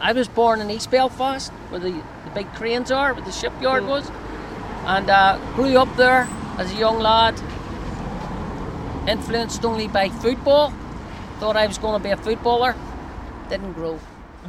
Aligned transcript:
I 0.00 0.12
was 0.12 0.28
born 0.28 0.60
in 0.60 0.70
East 0.70 0.90
Belfast, 0.90 1.50
where 1.70 1.80
the, 1.80 1.90
the 1.90 2.30
big 2.34 2.52
cranes 2.54 2.90
are, 2.90 3.14
where 3.14 3.24
the 3.24 3.32
shipyard 3.32 3.82
mm. 3.82 3.88
was, 3.88 4.10
and 4.86 5.10
uh, 5.10 5.38
grew 5.54 5.76
up 5.76 5.94
there 5.96 6.28
as 6.58 6.72
a 6.72 6.76
young 6.76 6.98
lad. 6.98 7.34
Influenced 9.08 9.64
only 9.64 9.88
by 9.88 10.08
football. 10.08 10.72
Thought 11.40 11.56
I 11.56 11.66
was 11.66 11.78
going 11.78 12.00
to 12.00 12.02
be 12.02 12.10
a 12.10 12.16
footballer. 12.16 12.74
Didn't 13.48 13.72
grow. 13.72 13.98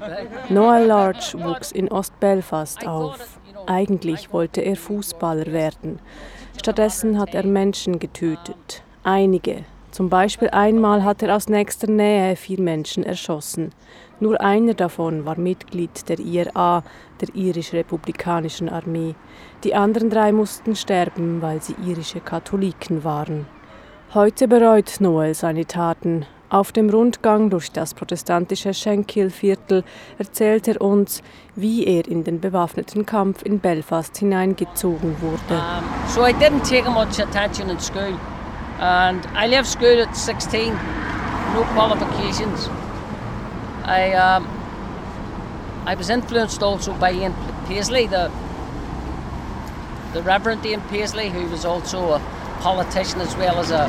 Noah 0.50 0.84
Large 0.84 1.34
wuchs 1.34 1.72
in 1.72 1.88
Ostbelfast 1.90 2.86
auf. 2.86 3.38
Eigentlich 3.66 4.32
wollte 4.32 4.60
er 4.60 4.76
Fußballer 4.76 5.52
werden. 5.52 5.98
Stattdessen 6.58 7.18
hat 7.18 7.34
er 7.34 7.46
Menschen 7.46 7.98
getötet. 7.98 8.82
Einige. 9.02 9.64
Zum 9.94 10.08
Beispiel 10.08 10.50
einmal 10.50 11.04
hat 11.04 11.22
er 11.22 11.36
aus 11.36 11.48
nächster 11.48 11.88
Nähe 11.88 12.34
vier 12.34 12.60
Menschen 12.60 13.04
erschossen. 13.04 13.70
Nur 14.18 14.40
einer 14.40 14.74
davon 14.74 15.24
war 15.24 15.38
Mitglied 15.38 16.08
der 16.08 16.18
IRA, 16.18 16.82
der 17.20 17.32
irisch-republikanischen 17.32 18.68
Armee. 18.68 19.14
Die 19.62 19.76
anderen 19.76 20.10
drei 20.10 20.32
mussten 20.32 20.74
sterben, 20.74 21.40
weil 21.40 21.62
sie 21.62 21.76
irische 21.86 22.18
Katholiken 22.18 23.04
waren. 23.04 23.46
Heute 24.14 24.48
bereut 24.48 24.96
Noel 24.98 25.32
seine 25.32 25.64
Taten. 25.64 26.26
Auf 26.48 26.72
dem 26.72 26.90
Rundgang 26.90 27.48
durch 27.48 27.70
das 27.70 27.94
protestantische 27.94 28.74
Shankill-Viertel 28.74 29.84
erzählt 30.18 30.66
er 30.66 30.80
uns, 30.80 31.22
wie 31.54 31.86
er 31.86 32.08
in 32.08 32.24
den 32.24 32.40
bewaffneten 32.40 33.06
Kampf 33.06 33.44
in 33.44 33.60
Belfast 33.60 34.16
hineingezogen 34.16 35.14
wurde. 35.20 35.54
Um, 35.54 35.84
so 36.08 36.26
I 36.26 36.32
didn't 36.32 36.68
take 36.68 36.90
much 36.90 37.20
attention 37.20 37.70
in 37.70 37.78
school, 37.78 38.18
and 38.78 39.26
I 39.28 39.46
left 39.46 39.68
school 39.68 40.00
at 40.00 40.16
16, 40.16 40.74
no 40.74 41.64
qualifications. 41.72 42.68
I 43.84 44.12
um, 44.12 44.48
I 45.86 45.94
was 45.94 46.10
influenced 46.10 46.62
also 46.62 46.94
by 46.94 47.12
Ian 47.12 47.34
Paisley, 47.66 48.06
the 48.06 48.30
the 50.12 50.22
Reverend 50.22 50.64
Ian 50.64 50.80
Paisley, 50.82 51.28
who 51.28 51.46
was 51.48 51.64
also 51.64 52.12
a 52.12 52.20
politician 52.60 53.20
as 53.20 53.36
well 53.36 53.58
as 53.58 53.70
a 53.70 53.86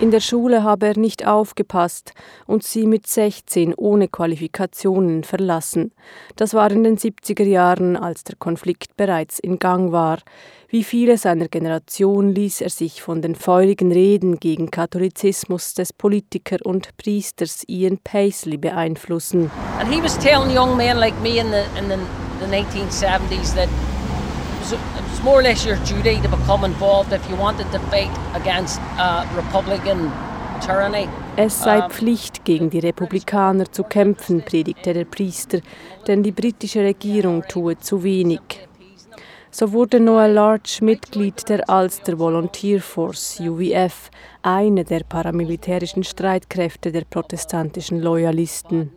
in 0.00 0.10
der 0.10 0.20
Schule 0.20 0.62
habe 0.62 0.86
er 0.86 0.98
nicht 0.98 1.26
aufgepasst 1.26 2.12
und 2.46 2.62
sie 2.62 2.86
mit 2.86 3.06
16 3.06 3.74
ohne 3.74 4.08
Qualifikationen 4.08 5.24
verlassen. 5.24 5.92
Das 6.36 6.52
war 6.52 6.70
in 6.70 6.84
den 6.84 6.98
70er 6.98 7.44
Jahren, 7.44 7.96
als 7.96 8.24
der 8.24 8.36
Konflikt 8.36 8.98
bereits 8.98 9.38
in 9.38 9.58
Gang 9.58 9.92
war. 9.92 10.18
Wie 10.68 10.84
viele 10.84 11.16
seiner 11.16 11.48
Generation 11.48 12.34
ließ 12.34 12.60
er 12.60 12.70
sich 12.70 13.02
von 13.02 13.22
den 13.22 13.34
feurigen 13.34 13.92
Reden 13.92 14.38
gegen 14.38 14.70
Katholizismus 14.70 15.72
des 15.72 15.92
Politiker 15.94 16.58
und 16.64 16.96
Priesters 16.98 17.64
Ian 17.66 17.98
Paisley 18.04 18.58
beeinflussen. 18.58 19.50
And 19.80 19.90
he 19.90 20.02
was 20.02 20.18
telling 20.18 20.54
young 20.54 20.76
men 20.76 20.98
like 20.98 21.18
me 21.22 21.38
in 21.38 21.46
the, 21.50 21.64
in 21.78 21.88
the, 21.88 21.98
the 22.40 22.46
1970s 22.46 23.54
that 23.54 23.68
more 25.22 25.38
or 25.38 25.42
less 25.42 25.64
your 25.64 25.76
duty 25.86 26.20
to 26.20 26.28
become 26.28 26.64
involved 26.64 27.12
if 27.12 27.28
you 27.30 27.36
wanted 27.36 27.70
to 27.70 27.78
fight 27.90 28.10
against 28.34 28.80
uh, 28.98 29.24
Republican 29.36 30.10
tyranny. 30.60 31.08
Es 31.36 31.62
sei 31.62 31.88
Pflicht, 31.88 32.44
gegen 32.44 32.70
die 32.70 32.80
Republikaner 32.80 33.70
zu 33.70 33.84
kämpfen, 33.84 34.42
predigte 34.42 34.92
der 34.92 35.04
Priester, 35.04 35.60
denn 36.06 36.22
die 36.22 36.32
britische 36.32 36.80
Regierung 36.80 37.42
tue 37.48 37.78
zu 37.78 38.02
wenig. 38.02 38.40
So 39.50 39.72
wurde 39.72 40.00
Noel 40.00 40.32
Larch 40.32 40.80
Mitglied 40.80 41.48
der 41.48 41.68
Ulster 41.68 42.18
Volunteer 42.18 42.80
Force, 42.80 43.38
UVF, 43.38 44.10
eine 44.42 44.82
der 44.82 45.04
paramilitärischen 45.04 46.04
Streitkräfte 46.04 46.90
der 46.90 47.04
protestantischen 47.04 48.00
Loyalisten. 48.00 48.90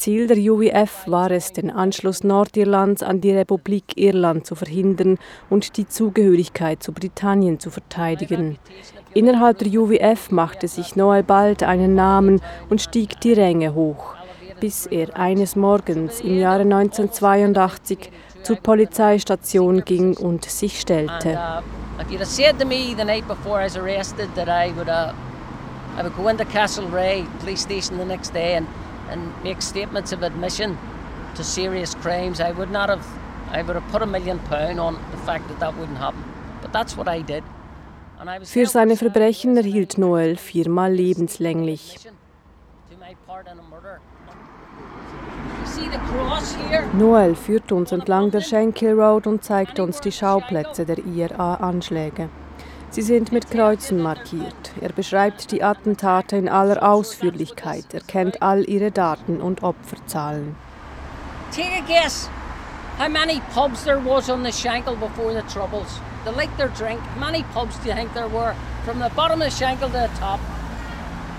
Ziel 0.00 0.26
der 0.26 0.38
UWF 0.38 1.06
war 1.08 1.30
es, 1.30 1.52
den 1.52 1.70
Anschluss 1.70 2.24
Nordirlands 2.24 3.02
an 3.02 3.20
die 3.20 3.32
Republik 3.32 3.98
Irland 3.98 4.46
zu 4.46 4.54
verhindern 4.54 5.18
und 5.50 5.76
die 5.76 5.86
Zugehörigkeit 5.86 6.82
zu 6.82 6.92
Britannien 6.92 7.60
zu 7.60 7.70
verteidigen. 7.70 8.56
Innerhalb 9.12 9.58
der 9.58 9.68
UWF 9.68 10.30
machte 10.30 10.68
sich 10.68 10.96
Noel 10.96 11.22
bald 11.22 11.62
einen 11.62 11.94
Namen 11.94 12.40
und 12.70 12.80
stieg 12.80 13.20
die 13.20 13.34
Ränge 13.34 13.74
hoch, 13.74 14.14
bis 14.58 14.86
er 14.86 15.18
eines 15.18 15.54
Morgens 15.54 16.22
im 16.22 16.38
Jahre 16.38 16.62
1982 16.62 18.10
zur 18.42 18.56
Polizeistation 18.56 19.84
ging 19.84 20.16
und 20.16 20.46
sich 20.46 20.80
stellte. 20.80 21.32
I 21.32 21.60
would 24.72 24.88
and 29.10 29.20
make 29.42 29.60
statements 29.62 30.12
of 30.12 30.22
admission 30.22 30.78
to 31.34 31.44
serious 31.44 31.94
crimes, 31.94 32.40
I 32.40 32.52
would 32.52 32.70
not 32.70 32.88
have, 32.88 33.06
I 33.50 33.62
would 33.62 33.76
have 33.76 33.88
put 33.90 34.02
a 34.02 34.06
million 34.06 34.38
pound 34.38 34.80
on 34.80 34.94
the 35.10 35.18
fact 35.18 35.48
that 35.48 35.60
that 35.60 35.76
wouldn't 35.76 35.98
happen. 35.98 36.22
But 36.62 36.72
that's 36.72 36.96
what 36.96 37.08
I 37.08 37.22
did. 37.22 37.42
Für 38.42 38.66
seine 38.66 38.96
Verbrechen 38.96 39.56
erhielt 39.56 39.96
Noel 39.96 40.36
viermal 40.36 40.92
lebenslänglich. 40.92 41.96
Noel 46.92 47.34
führte 47.34 47.74
uns 47.74 47.92
entlang 47.92 48.30
der 48.30 48.42
Shankill 48.42 48.92
Road 48.92 49.26
und 49.26 49.42
zeigte 49.42 49.82
uns 49.82 50.00
die 50.00 50.12
Schauplätze 50.12 50.84
der 50.84 50.98
IRA-Anschläge. 50.98 52.28
Sie 52.92 53.02
sind 53.02 53.30
mit 53.30 53.48
Kreuzen 53.52 54.02
markiert. 54.02 54.72
Er 54.80 54.88
beschreibt 54.88 55.52
die 55.52 55.62
Attentate 55.62 56.36
in 56.36 56.48
aller 56.48 56.82
Ausführlichkeit. 56.82 57.84
Er 57.92 58.00
kennt 58.00 58.42
all 58.42 58.68
ihre 58.68 58.90
Daten 58.90 59.40
und 59.40 59.62
Opferzahlen. 59.62 60.56
Take 61.52 61.72
a 61.72 61.86
guess 61.86 62.28
how 62.98 63.08
many 63.08 63.40
pubs 63.54 63.84
there 63.84 64.00
was 64.04 64.28
on 64.28 64.42
the 64.42 64.50
Shankill 64.50 64.96
before 64.96 65.32
the 65.32 65.42
Troubles. 65.52 66.00
They 66.24 66.32
liked 66.34 66.56
their 66.58 66.70
drink. 66.76 67.00
How 67.14 67.20
many 67.20 67.44
pubs 67.54 67.78
do 67.78 67.90
you 67.90 67.94
think 67.94 68.12
there 68.12 68.28
were 68.28 68.54
from 68.84 68.98
the 68.98 69.10
bottom 69.14 69.40
of 69.40 69.48
the 69.48 69.64
Shankill 69.64 69.92
to 69.92 70.08
the 70.08 70.10
top? 70.18 70.40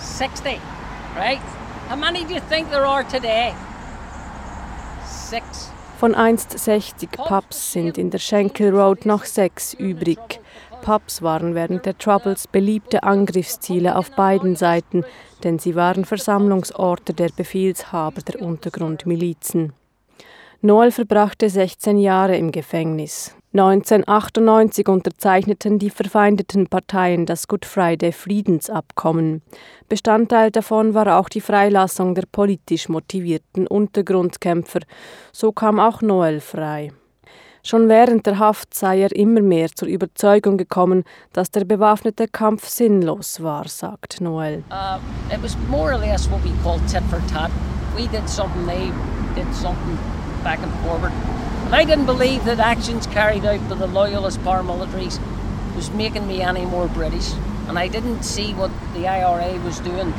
60, 0.00 0.58
right? 1.14 1.40
How 1.88 1.96
many 1.96 2.24
do 2.24 2.32
you 2.32 2.40
think 2.40 2.70
there 2.70 2.86
are 2.86 3.04
today? 3.04 3.54
Six. 5.06 5.70
Von 6.00 6.14
einst 6.14 6.58
60 6.58 7.12
Pubs 7.12 7.72
sind 7.72 7.98
in 7.98 8.10
der 8.10 8.18
Schenkel 8.18 8.70
Road 8.70 9.06
noch 9.06 9.24
sechs 9.24 9.74
übrig. 9.74 10.40
Pubs 10.84 11.22
waren 11.22 11.54
während 11.54 11.86
der 11.86 11.96
Troubles 11.96 12.46
beliebte 12.46 13.04
Angriffsziele 13.04 13.96
auf 13.96 14.10
beiden 14.10 14.54
Seiten, 14.54 15.02
denn 15.42 15.58
sie 15.58 15.74
waren 15.74 16.04
Versammlungsorte 16.04 17.14
der 17.14 17.30
Befehlshaber 17.34 18.20
der 18.20 18.42
Untergrundmilizen. 18.42 19.72
Noel 20.60 20.90
verbrachte 20.90 21.48
16 21.48 21.96
Jahre 21.96 22.36
im 22.36 22.52
Gefängnis. 22.52 23.34
1998 23.54 24.86
unterzeichneten 24.86 25.78
die 25.78 25.88
verfeindeten 25.88 26.66
Parteien 26.66 27.24
das 27.24 27.48
Good 27.48 27.64
Friday 27.64 28.12
Friedensabkommen. 28.12 29.40
Bestandteil 29.88 30.50
davon 30.50 30.92
war 30.92 31.18
auch 31.18 31.30
die 31.30 31.40
Freilassung 31.40 32.14
der 32.14 32.24
politisch 32.30 32.90
motivierten 32.90 33.66
Untergrundkämpfer. 33.66 34.80
So 35.32 35.52
kam 35.52 35.80
auch 35.80 36.02
Noel 36.02 36.40
frei. 36.40 36.90
Schon 37.66 37.88
während 37.88 38.26
der 38.26 38.38
Haft 38.38 38.74
sei 38.74 39.00
er 39.00 39.16
immer 39.16 39.40
mehr 39.40 39.68
zur 39.74 39.88
Überzeugung 39.88 40.58
gekommen, 40.58 41.02
dass 41.32 41.50
der 41.50 41.64
bewaffnete 41.64 42.28
Kampf 42.28 42.68
sinnlos 42.68 43.42
war, 43.42 43.66
sagt 43.68 44.20
Noel. 44.20 44.62
Uh, 44.70 44.98
it 45.34 45.42
was 45.42 45.56
more 45.70 45.90
or 45.90 45.98
less 45.98 46.30
what 46.30 46.44
we 46.44 46.52
call 46.62 46.78
tit 46.80 47.02
for 47.08 47.22
tat. 47.32 47.50
We 47.96 48.06
did 48.08 48.28
something, 48.28 48.66
they 48.66 48.92
did 49.34 49.50
something 49.54 49.96
back 50.42 50.58
and 50.62 50.70
forward. 50.84 51.10
And 51.64 51.74
I 51.74 51.86
didn't 51.86 52.04
believe 52.04 52.44
that 52.44 52.60
actions 52.60 53.06
carried 53.06 53.46
out 53.46 53.66
by 53.66 53.76
the 53.76 53.86
loyalist 53.86 54.40
paramilitaries 54.40 55.18
was 55.74 55.90
making 55.92 56.26
me 56.26 56.42
any 56.42 56.66
more 56.66 56.86
British. 56.88 57.32
And 57.68 57.78
I 57.78 57.88
didn't 57.88 58.24
see 58.24 58.52
what 58.52 58.70
the 58.92 59.08
IRA 59.08 59.58
was 59.64 59.80
doing 59.80 60.12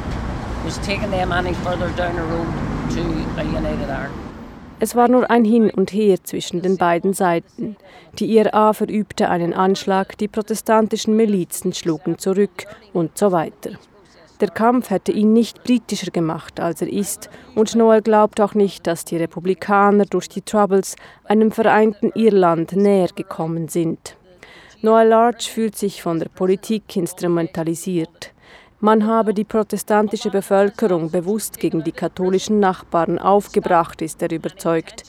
was 0.63 0.79
taking 0.79 1.11
them 1.11 1.31
any 1.31 1.53
further 1.53 1.91
down 1.91 2.15
the 2.15 2.23
road 2.23 2.49
to 2.95 3.01
a 3.39 3.43
united 3.43 3.91
Ireland. 3.91 4.24
Es 4.79 4.95
war 4.95 5.07
nur 5.07 5.31
ein 5.31 5.45
Hin 5.45 5.69
und 5.69 5.93
Her 5.93 6.17
zwischen 6.23 6.61
den 6.61 6.77
beiden 6.77 7.13
Seiten. 7.13 7.77
Die 8.19 8.35
IRA 8.35 8.73
verübte 8.73 9.29
einen 9.29 9.53
Anschlag, 9.53 10.17
die 10.17 10.27
protestantischen 10.27 11.15
Milizen 11.15 11.71
schlugen 11.71 12.17
zurück 12.17 12.65
und 12.91 13.17
so 13.17 13.31
weiter. 13.31 13.71
Der 14.41 14.49
Kampf 14.49 14.89
hätte 14.89 15.13
ihn 15.13 15.31
nicht 15.31 15.63
britischer 15.63 16.11
gemacht, 16.11 16.59
als 16.59 16.81
er 16.81 16.91
ist, 16.91 17.29
und 17.55 17.73
Noel 17.73 18.01
glaubt 18.01 18.41
auch 18.41 18.53
nicht, 18.53 18.85
dass 18.85 19.05
die 19.05 19.15
Republikaner 19.15 20.03
durch 20.03 20.27
die 20.27 20.41
Troubles 20.41 20.97
einem 21.23 21.51
vereinten 21.51 22.11
Irland 22.13 22.73
näher 22.73 23.07
gekommen 23.15 23.69
sind. 23.69 24.17
Noel 24.81 25.07
Larch 25.07 25.49
fühlt 25.49 25.77
sich 25.77 26.01
von 26.01 26.19
der 26.19 26.27
Politik 26.27 26.97
instrumentalisiert. 26.97 28.33
Man 28.81 29.07
habe 29.07 29.33
die 29.33 29.45
protestantische 29.45 30.29
Bevölkerung 30.29 31.09
bewusst 31.09 31.59
gegen 31.59 31.83
die 31.85 31.93
katholischen 31.93 32.59
Nachbarn 32.59 33.17
aufgebracht, 33.19 34.01
ist 34.01 34.21
er 34.21 34.31
überzeugt. 34.31 35.03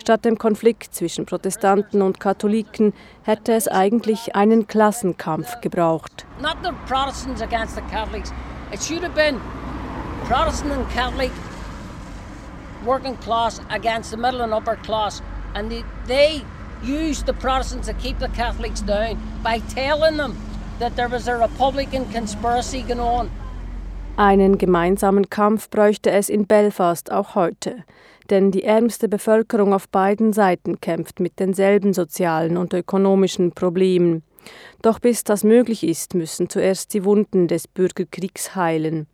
Statt 0.00 0.24
dem 0.24 0.36
Konflikt 0.36 0.92
zwischen 0.92 1.24
Protestanten 1.24 2.02
und 2.02 2.18
Katholiken 2.18 2.92
hätte 3.22 3.52
es 3.52 3.68
eigentlich 3.68 4.34
einen 4.34 4.66
Klassenkampf 4.66 5.60
gebraucht. 5.60 6.26
Not 6.40 6.56
the 6.64 6.72
Protestants 6.88 7.40
against 7.40 7.76
the 7.76 7.82
Catholics. 7.82 8.32
It 8.72 8.82
should 8.82 9.04
have 9.04 9.14
been 9.14 9.40
Protestant 10.28 10.72
and 10.72 10.90
Catholic 10.90 11.30
working 12.84 13.16
class 13.20 13.60
against 13.70 14.10
the 14.10 14.16
middle 14.16 14.42
and 14.42 14.52
upper 14.52 14.74
class. 14.82 15.22
And 15.54 15.70
they, 15.70 15.84
they 16.08 16.42
used 16.82 17.26
the 17.26 17.34
Protestants 17.34 17.86
to 17.86 17.94
keep 17.94 18.18
the 18.18 18.28
Catholics 18.30 18.80
down 18.80 19.16
Einen 24.16 24.58
gemeinsamen 24.58 25.30
Kampf 25.30 25.70
bräuchte 25.70 26.10
es 26.10 26.28
in 26.28 26.46
Belfast 26.46 27.12
auch 27.12 27.34
heute. 27.34 27.84
Denn 28.30 28.50
die 28.50 28.64
ärmste 28.64 29.08
Bevölkerung 29.08 29.74
auf 29.74 29.88
beiden 29.88 30.32
Seiten 30.32 30.80
kämpft 30.80 31.20
mit 31.20 31.38
denselben 31.38 31.92
sozialen 31.92 32.56
und 32.56 32.72
ökonomischen 32.74 33.52
Problemen. 33.52 34.22
Doch 34.82 34.98
bis 34.98 35.24
das 35.24 35.44
möglich 35.44 35.84
ist, 35.84 36.14
müssen 36.14 36.48
zuerst 36.48 36.94
die 36.94 37.04
Wunden 37.04 37.48
des 37.48 37.68
Bürgerkriegs 37.68 38.54
heilen. 38.56 39.06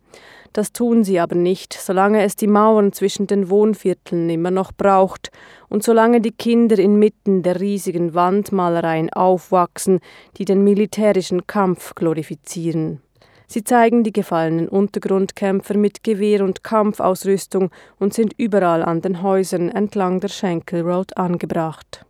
Das 0.53 0.73
tun 0.73 1.03
sie 1.03 1.19
aber 1.19 1.35
nicht, 1.35 1.73
solange 1.73 2.23
es 2.23 2.35
die 2.35 2.47
Mauern 2.47 2.91
zwischen 2.91 3.27
den 3.27 3.49
Wohnvierteln 3.49 4.29
immer 4.29 4.51
noch 4.51 4.71
braucht 4.71 5.31
und 5.69 5.83
solange 5.83 6.21
die 6.21 6.31
Kinder 6.31 6.79
inmitten 6.79 7.43
der 7.43 7.59
riesigen 7.59 8.15
Wandmalereien 8.15 9.11
aufwachsen, 9.11 9.99
die 10.37 10.45
den 10.45 10.63
militärischen 10.63 11.45
Kampf 11.45 11.93
glorifizieren. 11.93 13.01
Sie 13.51 13.63
zeigen 13.63 14.03
die 14.03 14.13
gefallenen 14.13 14.67
Untergrundkämpfer 14.67 15.75
mit 15.75 16.03
Gewehr 16.03 16.43
und 16.43 16.63
Kampfausrüstung 16.63 17.71
und 17.97 18.13
sind 18.13 18.33
überall 18.37 18.83
an 18.83 19.01
den 19.01 19.23
Häusern 19.23 19.69
entlang 19.69 20.19
der 20.19 20.27
Schenkel 20.27 20.81
Road 20.81 21.17
angebracht. 21.17 22.05